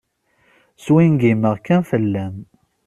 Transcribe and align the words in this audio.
Swingimeɣ 0.83 1.55
kan 1.65 1.81
fell-am. 1.89 2.35